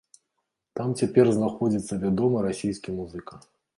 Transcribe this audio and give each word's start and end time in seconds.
Там 0.77 0.95
цяпер 1.01 1.29
знаходзіцца 1.37 1.93
вядомы 2.07 2.37
расійскі 2.47 2.89
музыка. 3.03 3.33